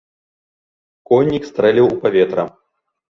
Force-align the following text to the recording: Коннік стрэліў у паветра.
Коннік 1.09 1.45
стрэліў 1.49 1.87
у 1.91 1.97
паветра. 2.07 2.47